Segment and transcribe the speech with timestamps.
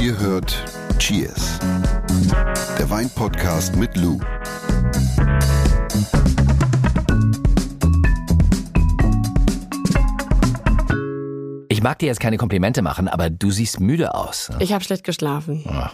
[0.00, 0.64] Ihr hört
[0.98, 1.58] Cheers,
[2.78, 4.18] der Weinpodcast mit Lou.
[11.68, 14.50] Ich mag dir jetzt keine Komplimente machen, aber du siehst müde aus.
[14.58, 15.62] Ich habe schlecht geschlafen.
[15.64, 15.92] Ja.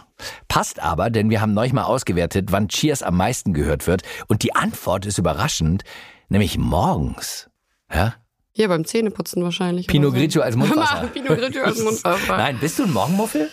[0.48, 4.02] Passt aber, denn wir haben neulich mal ausgewertet, wann Cheers am meisten gehört wird.
[4.26, 5.84] Und die Antwort ist überraschend,
[6.28, 7.50] nämlich morgens.
[7.92, 8.14] Ja?
[8.56, 9.86] Hier beim Zähneputzen wahrscheinlich.
[9.86, 10.18] Pinot so.
[10.18, 11.08] Grigio als Mundwasser.
[11.08, 12.38] Pinot Grigio als Mundwasser.
[12.38, 13.50] Nein, bist du ein Morgenmuffel?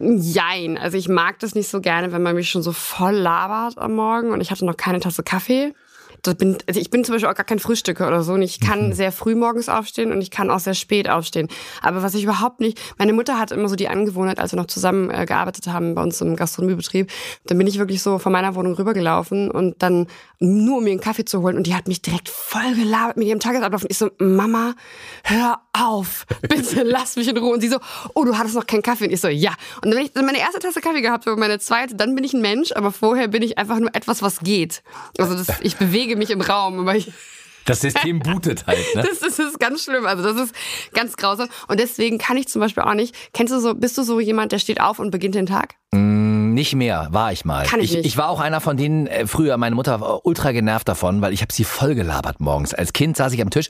[0.00, 0.76] Jein.
[0.76, 3.94] Also ich mag das nicht so gerne, wenn man mich schon so voll labert am
[3.94, 5.72] Morgen und ich hatte noch keine Tasse Kaffee.
[6.38, 8.92] Bin, also ich bin zum Beispiel auch gar kein Frühstücker oder so und ich kann
[8.92, 11.48] sehr früh morgens aufstehen und ich kann auch sehr spät aufstehen.
[11.82, 14.66] Aber was ich überhaupt nicht, meine Mutter hat immer so die Angewohnheit, als wir noch
[14.66, 17.10] zusammen äh, gearbeitet haben bei uns im Gastronomiebetrieb,
[17.46, 20.08] dann bin ich wirklich so von meiner Wohnung rübergelaufen und dann
[20.40, 23.28] nur um mir einen Kaffee zu holen und die hat mich direkt voll gelabert mit
[23.28, 24.74] ihrem Tagesablauf und ich so, Mama,
[25.22, 27.54] hör auf, bitte lass mich in Ruhe.
[27.54, 27.78] Und sie so,
[28.14, 29.04] oh, du hattest noch keinen Kaffee.
[29.06, 29.52] Und ich so, ja.
[29.84, 32.24] Und wenn ich dann meine erste Tasse Kaffee gehabt habe und meine zweite, dann bin
[32.24, 34.82] ich ein Mensch, aber vorher bin ich einfach nur etwas, was geht.
[35.18, 37.12] Also das, ich bewege mich im Raum, aber ich,
[37.64, 39.02] Das System bootet halt, ne?
[39.02, 40.06] das, ist- das ist ganz schlimm.
[40.06, 40.54] Also das ist
[40.94, 41.48] ganz grausam.
[41.68, 43.14] Und deswegen kann ich zum Beispiel auch nicht.
[43.32, 45.74] Kennst du so, bist du so jemand, der steht auf und beginnt den Tag?
[45.92, 47.66] Nicht mehr, war ich mal.
[47.66, 48.06] Kann ich ich, nicht.
[48.06, 51.34] ich war auch einer von denen, äh, früher, meine Mutter war ultra genervt davon, weil
[51.34, 52.72] ich habe sie voll gelabert morgens.
[52.72, 53.68] Als Kind saß ich am Tisch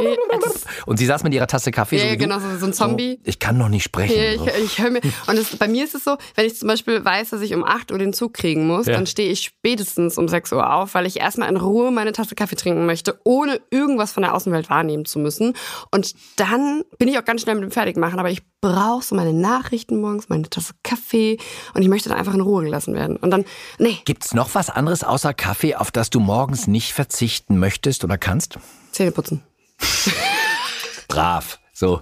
[0.86, 1.96] und sie saß mit ihrer Tasse Kaffee.
[1.96, 2.22] Ja, so wie du.
[2.24, 3.20] genau, so- so ein Zombie.
[3.24, 4.16] ich kann noch nicht sprechen.
[4.16, 4.46] Ja, so.
[4.46, 5.00] ich, ich höre mir.
[5.26, 7.64] Und das, bei mir ist es so, wenn ich zum Beispiel weiß, dass ich um
[7.64, 8.94] 8 Uhr den Zug kriegen muss, Ja.
[8.94, 12.34] dann stehe ich spätestens um 6 Uhr auf, weil ich erstmal in Ruhe meine Tasse
[12.34, 15.54] Kaffee trinken möchte, ohne irgendwas von der Außenwelt wahrnehmen zu müssen.
[15.90, 19.32] Und dann bin ich auch ganz schnell mit dem Fertigmachen, aber ich brauche so meine
[19.32, 21.38] Nachrichten morgens, meine Tasse Kaffee
[21.74, 23.16] und ich möchte dann einfach in Ruhe gelassen werden.
[23.16, 23.44] Und dann,
[23.78, 28.18] nee, Gibt's noch was anderes außer Kaffee, auf das du morgens nicht verzichten möchtest oder
[28.18, 28.58] kannst?
[28.92, 29.42] Zähne putzen.
[31.08, 31.58] Brav.
[31.72, 32.00] So.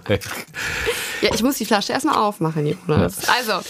[1.21, 3.27] Ja, ich muss die Flasche erstmal aufmachen, Jonas.
[3.29, 3.61] Also,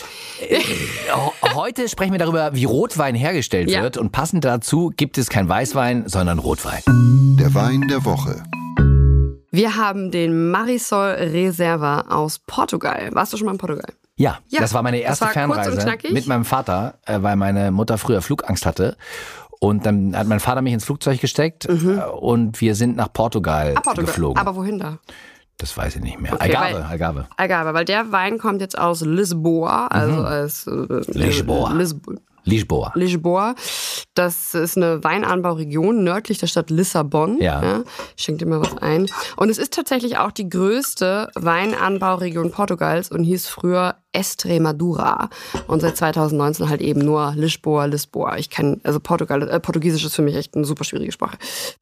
[1.54, 3.82] Heute sprechen wir darüber, wie Rotwein hergestellt Ja.
[3.84, 3.98] wird.
[3.98, 6.82] Und passend dazu gibt es kein Weißwein, sondern Rotwein.
[7.39, 8.44] Der Wein der Woche.
[9.52, 13.10] wir haben den Marisol Reserva aus Portugal.
[13.14, 13.94] Warst du schon mal in Portugal?
[14.20, 17.98] Ja, Ja, das war meine erste war Fernreise mit meinem Vater, äh, weil meine Mutter
[17.98, 18.98] früher Flugangst hatte.
[19.62, 21.72] Und dann hat mein Vater mich ins Flugzeug gesteckt äh,
[22.20, 24.06] und wir sind nach Portugal, Ah, Portugal.
[24.06, 24.38] geflogen.
[24.42, 25.00] Aber wohin da?
[25.58, 26.34] das weiß ich nicht mehr.
[26.34, 27.28] Okay, Algarve, Algarve.
[27.36, 30.72] Algarve, weil der Wein kommt jetzt aus Lisboa, also als äh,
[31.12, 31.74] Lisboa.
[31.74, 32.14] Lisbo
[32.49, 32.92] Lisboa.
[32.95, 33.55] Lisboa.
[34.14, 37.39] Das ist eine Weinanbauregion nördlich der Stadt Lissabon.
[37.42, 37.83] Ja.
[38.17, 39.08] Ich schenke dir mal was ein.
[39.37, 45.30] Und es ist tatsächlich auch die größte Weinanbauregion Portugals und hieß früher Estremadura.
[45.67, 48.38] Und seit 2019 halt eben nur Lisboa, Lisboa.
[48.38, 51.38] Ich kann, also Portugal, äh, Portugiesisch ist für mich echt eine super schwierige Sprache.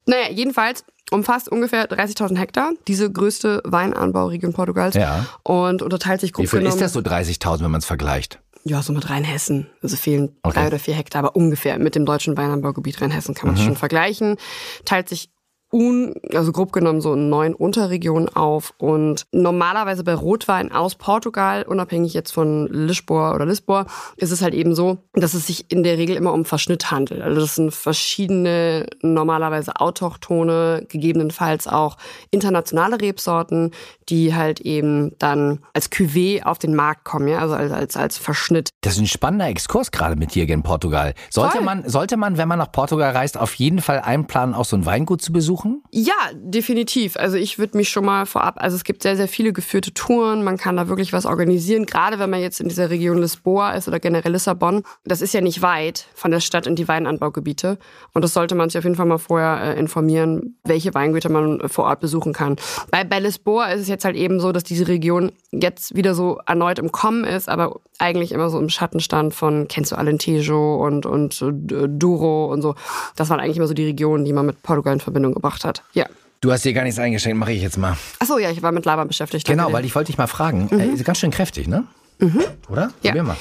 [0.06, 4.94] Naja, jedenfalls umfasst ungefähr 30.000 Hektar, diese größte Weinanbauregion Portugals.
[4.94, 5.26] Ja.
[5.42, 6.74] Und unterteilt sich grob Wie viel genommen.
[6.74, 8.40] ist das so 30.000, wenn man es vergleicht?
[8.68, 9.66] Ja, so mit Rheinhessen.
[9.82, 10.54] Also fehlen Okay.
[10.60, 13.58] drei oder vier Hektar, aber ungefähr mit dem deutschen Weinanbaugebiet Rheinhessen kann man Mhm.
[13.58, 14.36] das schon vergleichen.
[14.84, 15.30] Teilt sich
[15.72, 21.62] un, also grob genommen so in neun Unterregionen auf und normalerweise bei Rotwein aus Portugal,
[21.62, 23.86] unabhängig jetzt von Lisboa oder Lisboa,
[24.16, 27.20] ist es halt eben so, dass es sich in der Regel immer um Verschnitt handelt.
[27.22, 31.96] Also das sind verschiedene, normalerweise autochtone, gegebenenfalls auch
[32.30, 33.72] internationale Rebsorten,
[34.08, 38.18] die halt eben dann als Cuvée auf den Markt kommen, ja, also als, als, als
[38.18, 38.70] Verschnitt.
[38.80, 41.14] Das ist ein spannender Exkurs gerade mit dir in Portugal.
[41.30, 41.64] Sollte Voll.
[41.64, 44.86] man, sollte man, wenn man nach Portugal reist, auf jeden Fall einplanen, auch so ein
[44.86, 45.57] Weingut zu besuchen?
[45.90, 47.16] Ja, definitiv.
[47.16, 50.44] Also ich würde mich schon mal vorab, also es gibt sehr, sehr viele geführte Touren,
[50.44, 53.88] man kann da wirklich was organisieren, gerade wenn man jetzt in dieser Region Lisboa ist
[53.88, 54.82] oder generell Lissabon.
[55.04, 57.78] Das ist ja nicht weit von der Stadt in die Weinanbaugebiete
[58.14, 61.60] und das sollte man sich auf jeden Fall mal vorher äh, informieren, welche Weingüter man
[61.60, 62.56] äh, vor Ort besuchen kann.
[62.90, 66.38] Bei, bei Lisboa ist es jetzt halt eben so, dass diese Region jetzt wieder so
[66.46, 70.84] erneut im Kommen ist, aber eigentlich immer so im Schatten stand von, kennst du Alentejo
[70.86, 71.52] und, und äh,
[71.88, 72.74] Douro und so.
[73.16, 75.82] Das waren eigentlich immer so die Regionen, die man mit Portugal in Verbindung gebracht hat.
[75.92, 76.06] Ja.
[76.40, 77.96] Du hast dir gar nichts eingeschenkt, mache ich jetzt mal.
[78.20, 79.44] Achso, ja, ich war mit Labern beschäftigt.
[79.46, 80.68] Genau, weil ich wollte dich mal fragen.
[80.70, 81.84] Äh, ist ganz schön kräftig, ne?
[82.20, 82.86] Oder?
[82.86, 82.92] Mhm.
[83.02, 83.10] Ja.
[83.10, 83.36] Probier mal.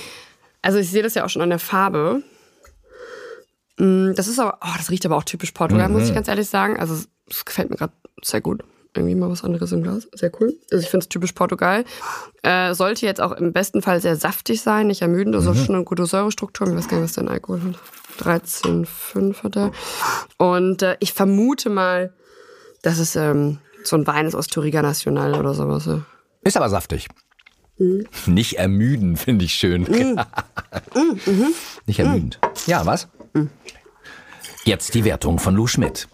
[0.63, 2.23] Also ich sehe das ja auch schon an der Farbe.
[3.77, 6.49] Mm, Das ist aber, oh, das riecht aber auch typisch Portugal, muss ich ganz ehrlich
[6.49, 6.79] sagen.
[6.79, 6.95] Also
[7.29, 7.93] es gefällt mir gerade
[8.23, 8.63] sehr gut.
[8.97, 10.07] Irgendwie mal was anderes im Glas.
[10.13, 10.53] Sehr cool.
[10.71, 11.85] Also ich finde es typisch Portugal.
[12.41, 15.35] Äh, sollte jetzt auch im besten Fall sehr saftig sein, nicht ermüdend.
[15.35, 16.67] Also schon eine gute Säurestruktur.
[16.67, 17.75] Ich weiß gar nicht, was der in Alkohol hat.
[18.19, 19.71] 13,5 hat er.
[20.37, 22.13] Und äh, ich vermute mal,
[22.81, 25.85] dass es ähm, so ein Wein ist aus Touriga Nacional oder sowas.
[25.85, 26.01] Ja.
[26.41, 27.07] Ist aber saftig.
[27.77, 28.07] Mhm.
[28.25, 29.83] Nicht ermüden, finde ich schön.
[29.83, 30.19] Mhm.
[31.85, 32.39] Nicht ermüdend.
[32.65, 33.07] Ja, was?
[34.63, 36.07] Jetzt die Wertung von Lou Schmidt.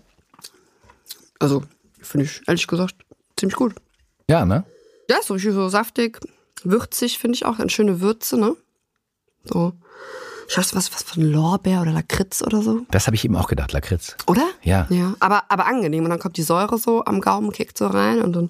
[1.39, 1.63] Also
[2.03, 2.95] finde ich ehrlich gesagt
[3.37, 3.73] ziemlich gut.
[4.29, 4.63] Ja, ne?
[5.09, 6.19] Ja, so, so saftig,
[6.63, 7.59] würzig finde ich auch.
[7.59, 8.55] Eine schöne Würze, ne?
[9.43, 9.73] So.
[10.47, 12.81] Schaust du was, was von Lorbeer oder Lakritz oder so?
[12.91, 14.15] Das habe ich eben auch gedacht, Lakritz.
[14.27, 14.47] Oder?
[14.61, 14.87] Ja.
[14.89, 16.03] Ja, aber, aber angenehm.
[16.03, 18.49] Und dann kommt die Säure so am Gaumen, kickt so rein und dann.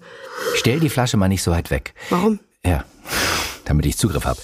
[0.55, 1.93] Stell die Flasche mal nicht so weit weg.
[2.09, 2.39] Warum?
[2.65, 2.83] Ja,
[3.65, 4.41] damit ich Zugriff habe.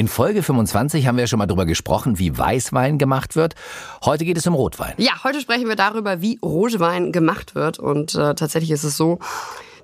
[0.00, 3.54] In Folge 25 haben wir schon mal drüber gesprochen, wie Weißwein gemacht wird.
[4.02, 4.94] Heute geht es um Rotwein.
[4.96, 7.78] Ja, heute sprechen wir darüber, wie Rosewein gemacht wird.
[7.78, 9.18] Und äh, tatsächlich ist es so,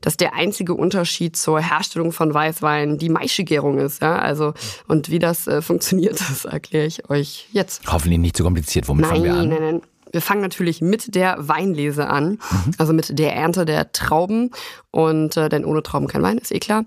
[0.00, 4.00] dass der einzige Unterschied zur Herstellung von Weißwein die Maischegärung ist.
[4.00, 4.18] Ja?
[4.18, 4.54] Also,
[4.88, 7.82] und wie das äh, funktioniert, das erkläre ich euch jetzt.
[7.86, 8.88] Hoffentlich nicht zu kompliziert.
[8.88, 9.48] Womit Nein, fangen wir an?
[9.50, 9.82] nein, nein.
[10.12, 12.38] Wir fangen natürlich mit der Weinlese an,
[12.78, 14.50] also mit der Ernte der Trauben.
[14.90, 16.84] Und äh, denn ohne Trauben kein Wein, ist eh klar.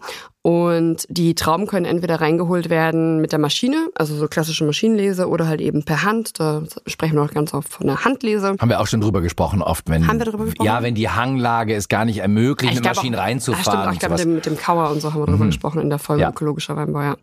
[0.49, 5.47] Und die Trauben können entweder reingeholt werden mit der Maschine, also so klassische Maschinenlese, oder
[5.47, 6.39] halt eben per Hand.
[6.39, 8.55] Da sprechen wir noch ganz oft von der Handlese.
[8.59, 10.07] Haben wir auch schon drüber gesprochen, oft, wenn.
[10.07, 10.65] Haben wir drüber gesprochen?
[10.65, 13.59] Ja, wenn die Hanglage es gar nicht ermöglicht, mit glaub Maschinen auch- reinzufahren.
[13.59, 15.45] Ah, stimmt, auch, ich glaube, mit dem, mit dem Kauer und so haben wir drüber
[15.45, 16.29] gesprochen in der Folge Ja.
[16.31, 17.15] ökologischer Weinbau, ja.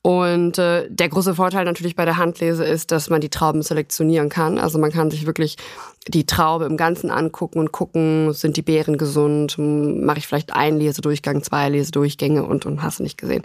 [0.00, 4.30] Und äh, der große Vorteil natürlich bei der Handlese ist, dass man die Trauben selektionieren
[4.30, 4.58] kann.
[4.58, 5.56] Also man kann sich wirklich
[6.08, 10.78] die Traube im Ganzen angucken und gucken, sind die Beeren gesund, mache ich vielleicht einen
[10.78, 13.42] Lesedurchgang, zwei Lesedurchgänge und, und hast du nicht gesehen.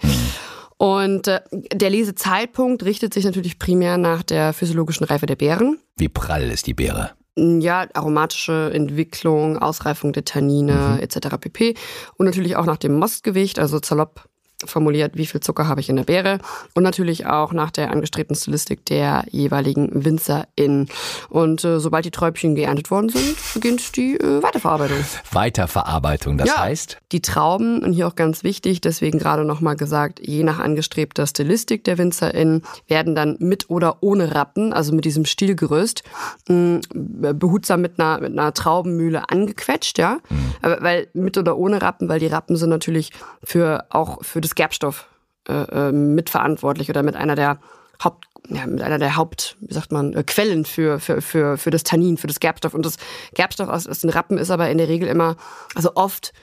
[0.77, 5.79] Und äh, der Lesezeitpunkt richtet sich natürlich primär nach der physiologischen Reife der Beeren.
[5.97, 7.11] Wie prall ist die Beere?
[7.35, 11.37] Ja, aromatische Entwicklung, Ausreifung der Tannine etc.
[11.39, 11.75] pp.
[12.17, 14.27] Und natürlich auch nach dem Mostgewicht, also salopp
[14.65, 16.39] formuliert, wie viel Zucker habe ich in der Beere.
[16.73, 20.89] Und natürlich auch nach der angestrebten Stilistik der jeweiligen WinzerInnen.
[21.29, 24.97] Und äh, sobald die Träubchen geerntet worden sind, beginnt die äh, Weiterverarbeitung.
[25.31, 26.59] Weiterverarbeitung, das Ja.
[26.59, 26.97] heißt?
[27.11, 31.83] Die Trauben, und hier auch ganz wichtig, deswegen gerade nochmal gesagt, je nach angestrebter Stilistik
[31.83, 36.03] der WinzerInnen, werden dann mit oder ohne Rappen, also mit diesem Stielgerüst,
[36.47, 40.17] mh, behutsam mit einer, mit einer Traubenmühle angequetscht, ja.
[40.61, 43.11] Aber, weil mit oder ohne Rappen, weil die Rappen sind natürlich
[43.43, 45.07] für auch für das Gerbstoff
[45.47, 47.59] äh, äh, mitverantwortlich oder mit einer der
[48.03, 51.71] Haupt, ja, mit einer der Haupt, wie sagt man, äh, Quellen für, für, für, für
[51.71, 52.73] das Tannin, für das Gerbstoff.
[52.73, 52.97] Und das
[53.33, 55.35] Gerbstoff aus, aus den Rappen ist aber in der Regel immer,
[55.73, 56.33] also oft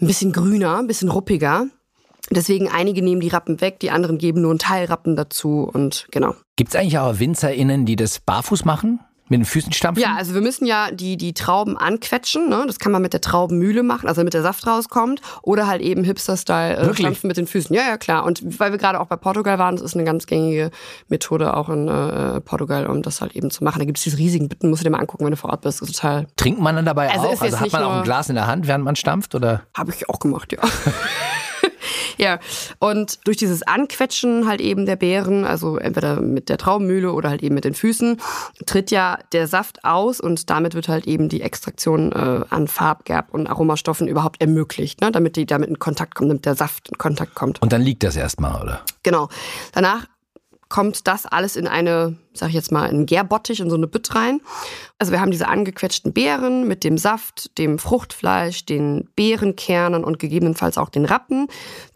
[0.00, 1.66] ein bisschen grüner, ein bisschen ruppiger.
[2.30, 6.06] Deswegen einige nehmen die Rappen weg, die anderen geben nur einen Teil Rappen dazu und
[6.10, 6.34] genau.
[6.56, 9.00] Gibt es eigentlich auch WinzerInnen, die das barfuß machen?
[9.28, 10.02] Mit den Füßen stampfen?
[10.02, 12.48] Ja, also wir müssen ja die, die Trauben anquetschen.
[12.48, 12.64] Ne?
[12.66, 15.22] Das kann man mit der Traubenmühle machen, also damit der Saft rauskommt.
[15.42, 17.74] Oder halt eben Hipster-Style äh, stampfen mit den Füßen.
[17.74, 18.24] Ja, ja, klar.
[18.24, 20.70] Und weil wir gerade auch bei Portugal waren, das ist eine ganz gängige
[21.08, 23.78] Methode auch in äh, Portugal, um das halt eben zu machen.
[23.78, 25.62] Da gibt es diese riesigen Bitten, musst du dir mal angucken, wenn du vor Ort
[25.62, 25.78] bist.
[25.78, 27.40] Total, Trinkt man dann dabei Also auch?
[27.40, 29.34] Also hat man auch ein Glas in der Hand, während man stampft?
[29.34, 29.62] Oder?
[29.74, 30.58] habe ich auch gemacht, ja.
[32.16, 32.38] Ja,
[32.78, 37.42] und durch dieses Anquetschen halt eben der Beeren, also entweder mit der Traubenmühle oder halt
[37.42, 38.20] eben mit den Füßen,
[38.66, 43.30] tritt ja der Saft aus und damit wird halt eben die Extraktion äh, an Farbgerb-
[43.32, 45.10] und Aromastoffen überhaupt ermöglicht, ne?
[45.10, 47.60] damit die damit in Kontakt kommt, damit der Saft in Kontakt kommt.
[47.62, 48.80] Und dann liegt das erstmal, oder?
[49.02, 49.28] Genau.
[49.72, 50.06] Danach
[50.68, 53.86] kommt das alles in eine, sag ich jetzt mal, in einen Gärbottich, in so eine
[53.86, 54.40] Bütt rein.
[54.98, 60.78] Also wir haben diese angequetschten Beeren mit dem Saft, dem Fruchtfleisch, den Beerenkernen und gegebenenfalls
[60.78, 61.46] auch den Rappen.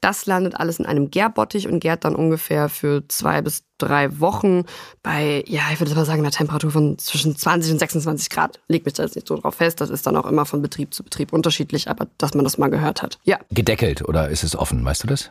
[0.00, 4.64] Das landet alles in einem Gärbottich und gärt dann ungefähr für zwei bis drei Wochen
[5.02, 8.60] bei, ja, ich würde mal sagen, einer Temperatur von zwischen 20 und 26 Grad.
[8.68, 9.80] Legt mich da jetzt nicht so drauf fest.
[9.80, 12.68] Das ist dann auch immer von Betrieb zu Betrieb unterschiedlich, aber dass man das mal
[12.68, 13.18] gehört hat.
[13.24, 13.38] Ja.
[13.50, 15.30] Gedeckelt oder ist es offen, weißt du das?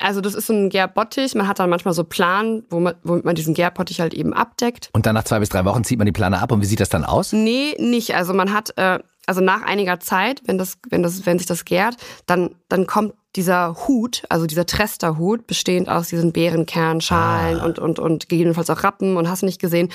[0.00, 1.34] Also das ist so ein Gärbottich.
[1.34, 4.90] Man hat dann manchmal so Plan, wo man, womit man diesen Gärbottich halt eben abdeckt.
[4.92, 6.80] Und dann nach zwei bis drei Wochen zieht man die Plane ab und wie sieht
[6.80, 7.32] das dann aus?
[7.32, 8.14] Nee, nicht.
[8.14, 11.64] Also man hat, äh, also nach einiger Zeit, wenn das, wenn das, wenn sich das
[11.64, 11.96] gärt,
[12.26, 18.28] dann, dann kommt dieser Hut, also dieser Tresterhut, bestehend aus diesen Beerenkernschalen und, und, und
[18.28, 19.90] gegebenenfalls auch Rappen und hast nicht gesehen,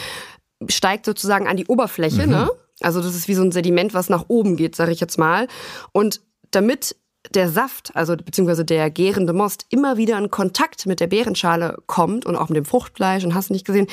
[0.67, 2.49] steigt sozusagen an die Oberfläche, ne?
[2.81, 5.47] Also das ist wie so ein Sediment, was nach oben geht, sage ich jetzt mal.
[5.91, 6.95] Und damit
[7.31, 12.25] der Saft, also beziehungsweise der gärende Most, immer wieder in Kontakt mit der Beerenschale kommt
[12.25, 13.87] und auch mit dem Fruchtfleisch und hast nicht gesehen,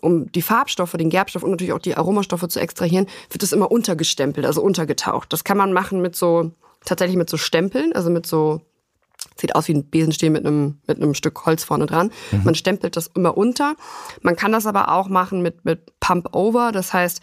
[0.00, 3.70] um die Farbstoffe, den Gerbstoff und natürlich auch die Aromastoffe zu extrahieren, wird das immer
[3.70, 5.32] untergestempelt, also untergetaucht.
[5.32, 6.52] Das kann man machen mit so,
[6.84, 8.62] tatsächlich mit so Stempeln, also mit so
[9.36, 12.10] Sieht aus wie ein Besenstiel mit einem, mit einem Stück Holz vorne dran.
[12.44, 13.74] Man stempelt das immer unter.
[14.22, 16.72] Man kann das aber auch machen mit, mit Pump Over.
[16.72, 17.22] Das heißt,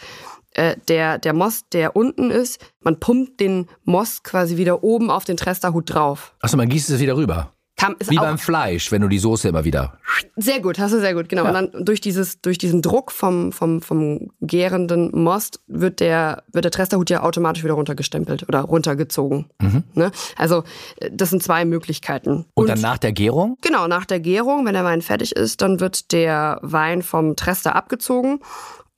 [0.51, 5.25] äh, der, der Most, der unten ist, man pumpt den Most quasi wieder oben auf
[5.25, 6.35] den Tresterhut drauf.
[6.41, 7.53] Achso, man gießt es wieder rüber.
[7.99, 9.99] Ist Wie beim Fleisch, wenn du die Soße immer wieder.
[10.35, 11.45] sehr gut, hast du sehr gut, genau.
[11.45, 16.65] Und dann durch dieses, durch diesen Druck vom, vom, vom gärenden Most wird der, wird
[16.65, 19.45] der Tresterhut ja automatisch wieder runtergestempelt oder runtergezogen.
[19.93, 20.11] Ne?
[20.37, 20.63] Also,
[20.97, 22.45] äh, das sind zwei Möglichkeiten.
[22.55, 23.57] Und, dann nach der Gärung?
[23.61, 27.75] Genau, nach der Gärung, wenn der Wein fertig ist, dann wird der Wein vom Trester
[27.75, 28.39] abgezogen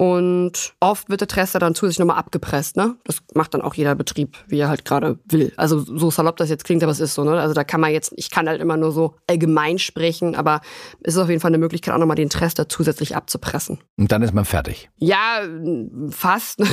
[0.02, 2.96] Und oft wird der Trester dann zusätzlich nochmal abgepresst, ne?
[3.04, 5.52] Das macht dann auch jeder Betrieb, wie er halt gerade will.
[5.58, 7.38] Also so salopp das jetzt klingt, aber es ist so, ne?
[7.38, 10.62] Also da kann man jetzt, ich kann halt immer nur so allgemein sprechen, aber
[11.04, 13.80] es ist auf jeden Fall eine Möglichkeit, auch nochmal den Trester zusätzlich abzupressen.
[13.98, 14.90] Und dann ist man fertig.
[15.00, 15.42] Ja,
[16.12, 16.62] fast.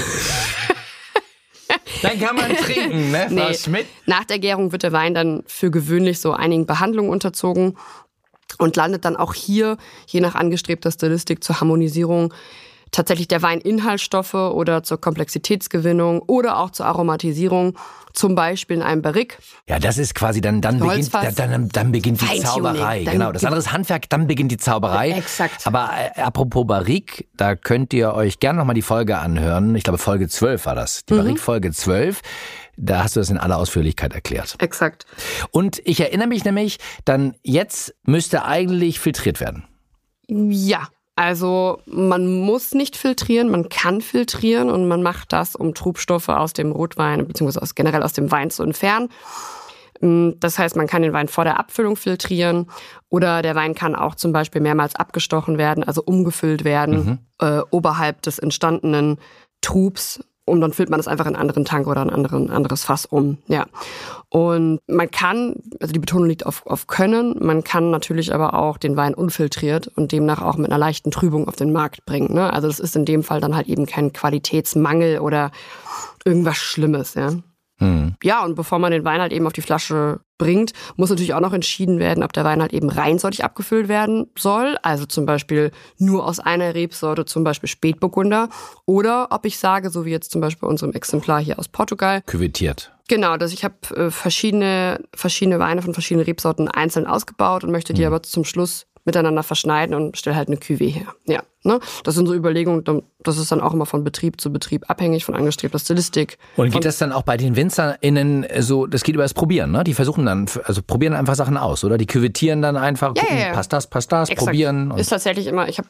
[2.02, 3.54] Dann kann man trinken, ne, Frau Nee.
[3.54, 3.86] Schmidt?
[4.06, 7.76] Nach der Gärung wird der Wein dann für gewöhnlich so einigen Behandlungen unterzogen
[8.58, 12.32] und landet dann auch hier, je nach angestrebter Stilistik, zur Harmonisierung
[12.96, 17.78] tatsächlich der Weininhaltsstoffe oder zur Komplexitätsgewinnung oder auch zur Aromatisierung,
[18.12, 19.36] zum Beispiel in einem Barrique.
[19.68, 22.40] Ja, das ist quasi dann, dann beginnt, dann, dann, beginnt die.
[22.40, 23.04] Zauberei.
[23.04, 25.10] Genau, das andere ist Handwerk, dann beginnt die Zauberei.
[25.10, 25.66] Exakt.
[25.66, 29.74] Aber äh, apropos Barrique, da könnt ihr euch gerne nochmal die Folge anhören.
[29.74, 31.04] Ich glaube, Folge 12 war das.
[31.04, 31.18] Die Mhm.
[31.18, 32.22] Barrique Folge 12.
[32.78, 34.56] Da hast du das in aller Ausführlichkeit erklärt.
[34.58, 35.04] Exakt.
[35.50, 39.64] Und ich erinnere mich nämlich, dann jetzt müsste eigentlich filtriert werden.
[40.28, 46.28] Ja, also man muss nicht filtrieren, man kann filtrieren und man macht das, um Trubstoffe
[46.28, 49.08] aus dem Rotwein beziehungsweise aus, generell aus dem Wein zu entfernen.
[50.00, 52.66] Mm, Das heißt, man kann den Wein vor der Abfüllung filtrieren
[53.08, 58.20] oder der Wein kann auch zum Beispiel mehrmals abgestochen werden, also umgefüllt werden äh, oberhalb
[58.20, 59.18] des entstandenen
[59.62, 60.20] Trubs.
[60.46, 63.04] Und dann füllt man das einfach in einen anderen Tank oder ein anderen, anderes Fass
[63.04, 63.38] um.
[63.48, 63.66] Ja.
[64.28, 68.78] Und man kann, also die Betonung liegt auf, auf Können, man kann natürlich aber auch
[68.78, 72.32] den Wein unfiltriert und demnach auch mit einer leichten Trübung auf den Markt bringen.
[72.32, 72.52] Ne?
[72.52, 75.50] Also das ist in dem Fall dann halt eben kein Qualitätsmangel oder
[76.24, 77.14] irgendwas Schlimmes.
[77.14, 77.32] Ja.
[78.22, 81.40] Ja, und bevor man den Wein halt eben auf die Flasche bringt, muss natürlich auch
[81.40, 84.76] noch entschieden werden, ob der Wein halt eben reinsortig abgefüllt werden soll.
[84.82, 88.48] Also zum Beispiel nur aus einer Rebsorte, zum Beispiel Spätburgunder.
[88.86, 92.22] Oder ob ich sage, so wie jetzt zum Beispiel bei unserem Exemplar hier aus Portugal,
[92.22, 92.92] Küvettiert.
[93.08, 97.94] Genau, dass ich habe äh, verschiedene, verschiedene Weine von verschiedenen Rebsorten einzeln ausgebaut und möchte
[97.94, 101.06] die aber zum Schluss miteinander verschneiden und stelle halt eine Cuvée her.
[101.26, 101.80] Ja, ne?
[102.04, 102.84] Das sind so Überlegungen,
[103.22, 106.38] das ist dann auch immer von Betrieb zu Betrieb abhängig, von angestrebter Stilistik.
[106.56, 109.84] Und geht das dann auch bei den WinzerInnen so, das geht über das Probieren, ne?
[109.84, 111.98] Die versuchen dann, also probieren einfach Sachen aus, oder?
[111.98, 113.52] Die küvettieren dann einfach, Ja, gucken, ja, ja.
[113.52, 114.46] passt das, passt das, Exakt.
[114.46, 114.90] probieren.
[114.96, 115.88] Ist tatsächlich immer, ich habe,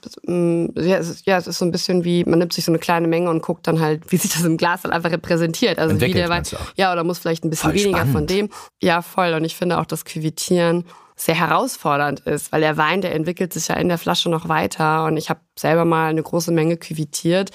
[0.82, 2.78] ja, es ist, ja, es ist so ein bisschen wie, man nimmt sich so eine
[2.78, 5.78] kleine Menge und guckt dann halt, wie sich das im Glas dann einfach repräsentiert.
[5.78, 6.42] Also wie Entwickelt, der Wein,
[6.76, 8.12] ja, oder muss vielleicht ein bisschen Voll weniger spannend.
[8.12, 8.48] von dem.
[8.82, 9.32] Ja, voll.
[9.32, 10.84] Und ich finde auch, dass Küvitieren
[11.16, 15.04] sehr herausfordernd ist, weil der Wein, der entwickelt sich ja in der Flasche noch weiter.
[15.06, 17.50] Und ich habe selber mal eine große Menge küvitiert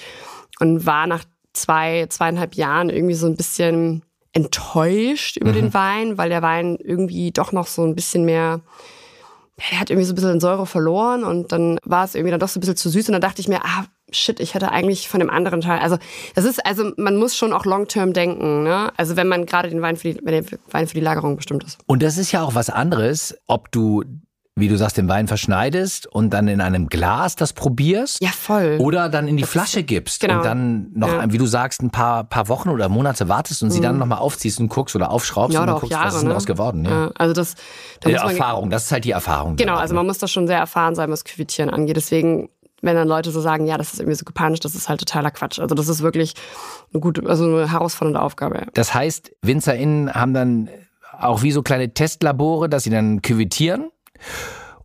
[0.60, 4.02] und war nach zwei, zweieinhalb Jahren irgendwie so ein bisschen
[4.32, 5.54] enttäuscht über Mhm.
[5.56, 8.60] den Wein, weil der Wein irgendwie doch noch so ein bisschen mehr
[9.70, 12.48] er hat irgendwie so ein bisschen Säure verloren und dann war es irgendwie dann doch
[12.48, 15.08] so ein bisschen zu süß und dann dachte ich mir, ah, shit, ich hätte eigentlich
[15.08, 15.98] von dem anderen Teil, also
[16.34, 18.92] das ist, also man muss schon auch long-term denken, ne?
[18.96, 21.64] Also wenn man gerade den Wein für die, wenn der Wein für die Lagerung bestimmt
[21.64, 21.78] ist.
[21.86, 24.04] Und das ist ja auch was anderes, ob du,
[24.54, 28.22] wie du sagst, den Wein verschneidest und dann in einem Glas das probierst.
[28.22, 28.76] Ja, voll.
[28.80, 30.36] Oder dann in die Flasche gibst genau.
[30.36, 31.26] und dann noch, Ja.
[31.26, 31.32] Mhm.
[31.32, 34.60] wie du sagst, ein paar, paar Wochen oder Monate wartest und sie dann nochmal aufziehst
[34.60, 36.32] und guckst oder aufschraubst ja, und oder dann auch guckst, Jahre, was ist denn ne?
[36.34, 36.84] daraus geworden.
[36.84, 36.90] Ja.
[36.90, 37.54] Ja, also das,
[38.02, 39.56] da Die Erfahrung, das ist halt die Erfahrung.
[39.56, 40.00] Genau, also ne?
[40.00, 41.96] man muss da schon sehr erfahren sein, was Küvitieren angeht.
[41.96, 42.50] Deswegen,
[42.82, 45.30] wenn dann Leute so sagen, ja, das ist irgendwie so gepanisch, das ist halt totaler
[45.30, 45.58] Quatsch.
[45.60, 46.34] Also das ist wirklich
[46.92, 48.56] eine gute, also eine herausfordernde Aufgabe.
[48.56, 48.66] Ja.
[48.74, 50.68] Das heißt, WinzerInnen haben dann
[51.18, 53.90] auch wie so kleine Testlabore, dass sie dann küvitieren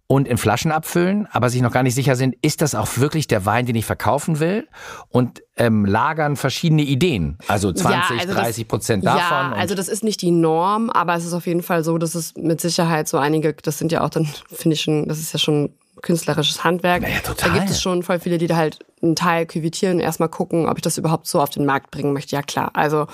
[0.06, 3.28] und in Flaschen abfüllen, aber sich noch gar nicht sicher sind, ist das auch wirklich
[3.28, 4.68] der Wein, den ich verkaufen will?
[5.10, 9.20] Und ähm, lagern verschiedene Ideen, also 20, also das- 30 Prozent davon.
[9.20, 12.16] Ja, also das ist nicht die Norm, aber es ist auf jeden Fall so, dass
[12.16, 15.34] es mit Sicherheit so einige, das sind ja auch dann, finde ich schon, das ist
[15.34, 17.04] ja schon künstlerisches Handwerk.
[17.04, 17.52] Ja, total.
[17.52, 20.78] Da gibt es schon voll viele, die da halt einen Teil küvitieren, erstmal gucken, ob
[20.78, 22.36] ich das überhaupt so auf den Markt bringen möchte.
[22.36, 23.06] Ja klar, also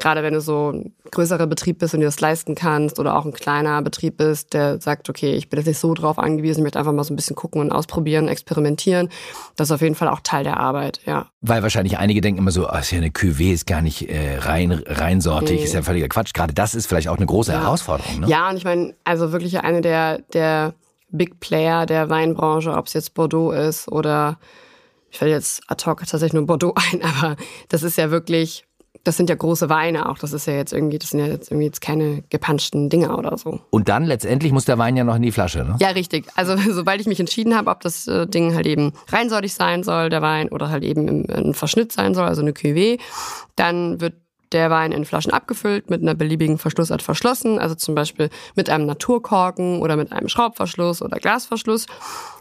[0.00, 3.24] gerade wenn du so ein größerer Betrieb bist und dir das leisten kannst oder auch
[3.24, 6.62] ein kleiner Betrieb bist, der sagt, okay, ich bin jetzt nicht so drauf angewiesen, ich
[6.64, 9.10] möchte einfach mal so ein bisschen gucken und ausprobieren, experimentieren.
[9.54, 11.26] Das ist auf jeden Fall auch Teil der Arbeit, ja.
[11.40, 14.38] Weil wahrscheinlich einige denken immer so, ah, ist ja eine Cuvée, ist gar nicht äh,
[14.38, 15.64] rein, reinsortig, Nee.
[15.64, 16.34] ist ja völliger Quatsch.
[16.34, 18.20] Gerade das ist vielleicht auch eine große Herausforderung.
[18.20, 18.28] Ne?
[18.28, 20.74] Ja, und ich meine, also wirklich eine der, der
[21.10, 24.38] Big Player der Weinbranche, ob es jetzt Bordeaux ist oder
[25.10, 27.36] ich fällt jetzt ad hoc tatsächlich nur Bordeaux ein, aber
[27.68, 28.64] das ist ja wirklich,
[29.04, 30.18] das sind ja große Weine auch.
[30.18, 33.38] Das ist ja jetzt irgendwie, das sind ja jetzt irgendwie jetzt keine gepanschten Dinger oder
[33.38, 33.60] so.
[33.70, 35.64] Und dann letztendlich muss der Wein ja noch in die Flasche.
[35.64, 35.76] Ne?
[35.80, 36.26] Ja, richtig.
[36.34, 40.10] Also sobald ich mich entschieden habe, ob das äh, Ding halt eben reinsortig sein soll,
[40.10, 42.98] der Wein, oder halt eben ein Verschnitt sein soll, also eine Cuvée,
[43.56, 44.14] dann wird
[44.52, 48.86] der Wein in Flaschen abgefüllt, mit einer beliebigen Verschlussart verschlossen, also zum Beispiel mit einem
[48.86, 51.86] Naturkorken oder mit einem Schraubverschluss oder Glasverschluss.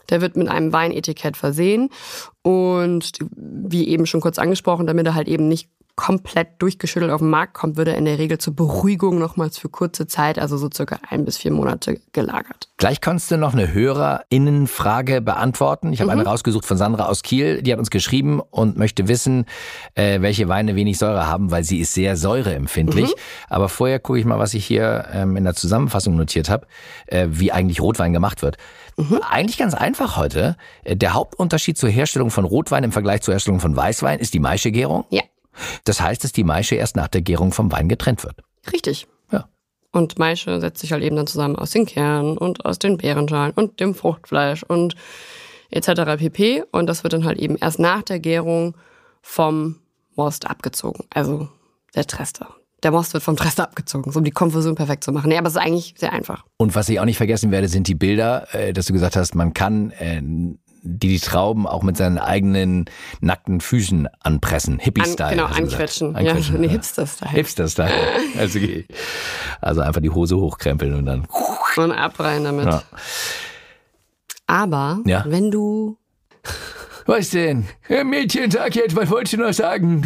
[0.09, 1.89] Der wird mit einem Weinetikett versehen
[2.41, 7.29] und wie eben schon kurz angesprochen, damit er halt eben nicht komplett durchgeschüttelt auf den
[7.29, 10.69] Markt kommt, wird er in der Regel zur Beruhigung nochmals für kurze Zeit, also so
[10.73, 12.69] circa ein bis vier Monate gelagert.
[12.77, 15.91] Gleich kannst du noch eine HörerInnenfrage beantworten.
[15.91, 17.63] Ich habe eine rausgesucht von Sandra aus Kiel.
[17.63, 19.45] Die hat uns geschrieben und möchte wissen,
[19.95, 23.13] äh, welche Weine wenig Säure haben, weil sie ist sehr säureempfindlich.
[23.49, 26.67] Aber vorher gucke ich mal, was ich hier ähm, in der Zusammenfassung notiert habe,
[27.07, 28.57] äh, wie eigentlich Rotwein gemacht wird.
[29.29, 30.57] Eigentlich ganz einfach heute.
[30.83, 34.39] Äh, Der Hauptunterschied zur Herstellung von Rotwein im Vergleich zur Herstellung von Weißwein ist die
[34.39, 35.05] Maischegärung.
[35.09, 35.23] Ja,
[35.83, 38.35] Das heißt, dass die Maische erst nach der Gärung vom Wein getrennt wird.
[38.71, 39.07] richtig.
[39.31, 39.47] Ja.
[39.91, 43.53] Und Maische setzt sich halt eben dann zusammen aus den Kernen und aus den Beerenschalen
[43.55, 44.95] und dem Fruchtfleisch und
[45.69, 46.17] etc.
[46.17, 46.63] pp.
[46.71, 48.75] Und das wird dann halt eben erst nach der Gärung
[49.21, 49.79] vom
[50.15, 51.05] Most abgezogen.
[51.13, 51.47] Also
[51.95, 52.55] der Trester.
[52.83, 55.29] Der Most wird vom Trester abgezogen, so um die Konfusion perfekt zu machen.
[55.29, 56.45] Nee, aber es ist eigentlich sehr einfach.
[56.57, 59.33] Und was ich auch nicht vergessen werde, sind die Bilder, äh, dass du gesagt hast,
[59.33, 60.21] man kann äh,
[60.83, 62.85] die, die Trauben auch mit seinen eigenen
[63.21, 64.79] nackten Füßen anpressen.
[64.79, 65.29] Hippie-Style.
[65.29, 66.15] An, genau, anquetschen.
[66.15, 66.71] Anquetschen, Ja, nee, ja.
[66.73, 67.31] Hipster-Style.
[67.31, 67.91] Hipster-Style.
[68.37, 68.59] Also,
[69.61, 71.27] also einfach die Hose hochkrempeln und dann.
[71.75, 72.65] Und ab rein damit.
[72.65, 72.83] Ja.
[74.47, 75.23] Aber Ja.
[75.27, 75.97] wenn du
[77.05, 77.67] Was denn?
[77.87, 80.03] Ja, Mädchen, sag jetzt, was wolltest du noch sagen?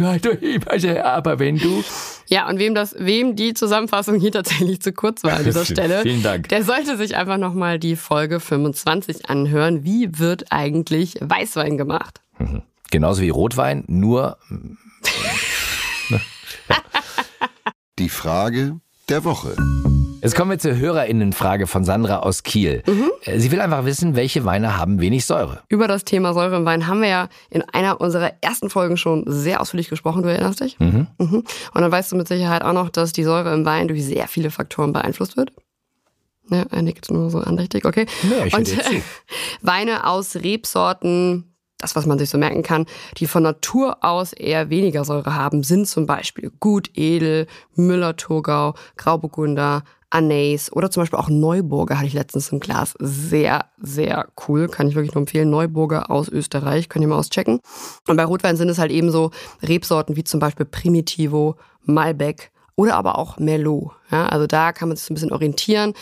[0.66, 1.82] Also, aber wenn du.
[2.28, 6.02] Ja, und wem das, wem die Zusammenfassung hier tatsächlich zu kurz war an dieser Stelle,
[6.02, 6.48] Vielen Dank.
[6.48, 9.84] der sollte sich einfach nochmal die Folge 25 anhören.
[9.84, 12.20] Wie wird eigentlich Weißwein gemacht?
[12.90, 14.38] Genauso wie Rotwein, nur
[17.98, 19.54] Die Frage der Woche.
[20.22, 22.84] Jetzt kommen wir zur HörerInnenfrage von Sandra aus Kiel.
[22.86, 23.10] Mhm.
[23.24, 25.62] Äh, Sie will einfach wissen, welche Weine haben wenig Säure.
[25.68, 29.24] Über das Thema Säure im Wein haben wir ja in einer unserer ersten Folgen schon
[29.26, 30.22] sehr ausführlich gesprochen.
[30.22, 30.78] Du erinnerst dich?
[30.78, 31.08] Mhm.
[31.18, 34.28] Und dann weißt du mit Sicherheit auch noch, dass die Säure im Wein durch sehr
[34.28, 35.50] viele Faktoren beeinflusst wird.
[36.50, 38.06] Ja, er nickt nur so andächtig, okay.
[38.22, 38.76] Ja, ich Und zu.
[39.62, 42.86] Weine aus Rebsorten, das, was man sich so merken kann,
[43.16, 49.82] die von Natur aus eher weniger Säure haben, sind zum Beispiel Gut Edel, Müller-Thurgau, Grauburgunder,
[50.12, 52.94] Anais oder zum Beispiel auch Neuburger hatte ich letztens im Glas.
[52.98, 54.68] Sehr, sehr cool.
[54.68, 55.50] Kann ich wirklich nur empfehlen.
[55.50, 56.88] Neuburger aus Österreich.
[56.88, 57.60] Könnt ihr mal auschecken.
[58.06, 59.30] Und bei Rotwein sind es halt eben so
[59.62, 63.92] Rebsorten wie zum Beispiel Primitivo, Malbec oder aber auch Merlot.
[64.10, 65.94] Ja, also da kann man sich so ein bisschen orientieren.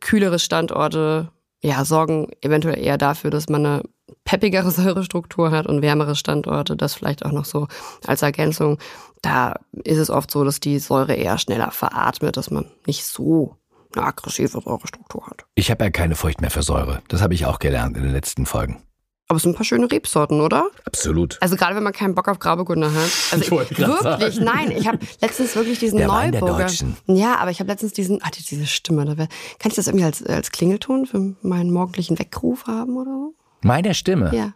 [0.00, 1.30] Kühlere Standorte
[1.62, 3.82] ja, sorgen eventuell eher dafür, dass man eine
[4.26, 7.66] peppigere Säurestruktur hat und wärmere Standorte, das vielleicht auch noch so
[8.06, 8.78] als Ergänzung.
[9.22, 13.56] Da ist es oft so, dass die Säure eher schneller veratmet, dass man nicht so
[13.94, 15.46] eine aggressive Säurestruktur hat.
[15.54, 17.00] Ich habe ja keine Furcht mehr für Säure.
[17.08, 18.82] Das habe ich auch gelernt in den letzten Folgen.
[19.28, 20.68] Aber es sind ein paar schöne Rebsorten, oder?
[20.84, 21.36] Absolut.
[21.40, 23.10] Also gerade wenn man keinen Bock auf Grauburgunder hat.
[23.32, 24.44] Also Ich wollte wirklich, sagen.
[24.44, 24.70] nein.
[24.70, 26.66] Ich habe letztens wirklich diesen Der Wein der Neuburger.
[26.66, 26.96] Deutschen.
[27.06, 29.04] Ja, aber ich habe letztens diesen, ah, diese Stimme.
[29.04, 29.26] Da wär,
[29.58, 33.34] kann ich das irgendwie als, als Klingelton für meinen morgendlichen Weckruf haben oder so?
[33.62, 34.30] Meine Stimme.
[34.34, 34.52] Ja.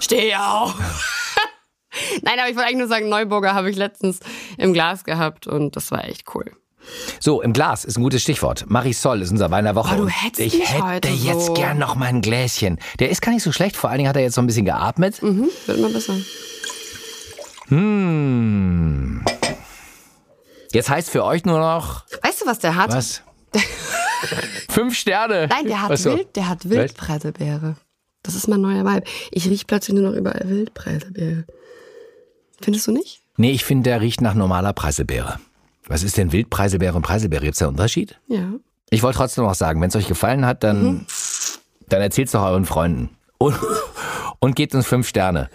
[0.00, 0.74] Steh auf!
[2.22, 4.20] Nein, aber ich wollte eigentlich nur sagen, Neuburger habe ich letztens
[4.58, 6.50] im Glas gehabt und das war echt cool.
[7.18, 8.66] So, im Glas ist ein gutes Stichwort.
[8.68, 9.94] Marisol ist unser Wein der Woche.
[9.94, 11.54] Oh, du hättest ich hätte heute jetzt so.
[11.54, 12.78] gern noch mal ein Gläschen.
[12.98, 13.76] Der ist gar nicht so schlecht.
[13.76, 15.22] Vor allen Dingen hat er jetzt so ein bisschen geatmet.
[15.22, 16.14] Mhm, wird immer besser.
[17.68, 19.24] Hm.
[20.72, 22.92] Jetzt heißt für euch nur noch Weißt du, was der hat?
[22.92, 23.22] was?
[24.68, 25.46] Fünf Sterne.
[25.48, 26.16] Nein, der hat so.
[26.16, 27.76] Wild, der hat Wildpreiselbeere.
[28.24, 29.04] Das ist mein neuer Vibe.
[29.30, 31.44] Ich riech plötzlich nur noch überall Wildpreiselbeere.
[32.60, 33.20] Findest du nicht?
[33.36, 35.38] Nee, ich finde, der riecht nach normaler Preiselbeere.
[35.86, 37.42] Was ist denn Wildpreiselbeere und Preiselbeere?
[37.44, 38.18] Gibt's da einen Unterschied?
[38.28, 38.48] Ja.
[38.90, 41.06] Ich wollte trotzdem noch sagen, wenn es euch gefallen hat, dann, Mhm.
[41.88, 43.10] dann erzählt's doch euren Freunden.
[43.38, 43.56] Und,
[44.38, 45.50] und gebt uns fünf Sterne.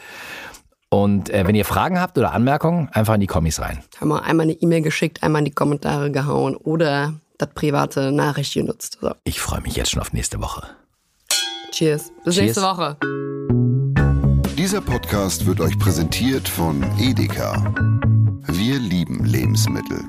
[0.89, 3.83] Und äh, wenn ihr Fragen habt oder Anmerkungen, einfach in die Kommis rein.
[3.99, 8.53] Haben wir einmal eine E-Mail geschickt, einmal in die Kommentare gehauen oder das private Nachricht
[8.53, 8.97] genutzt.
[9.01, 9.13] So.
[9.23, 10.67] Ich freue mich jetzt schon auf nächste Woche.
[11.71, 12.11] Cheers.
[12.23, 12.45] Bis Cheers.
[12.45, 12.97] nächste Woche.
[14.57, 17.73] Dieser Podcast wird euch präsentiert von Edeka.
[18.47, 20.03] Wir lieben Lebensmittel.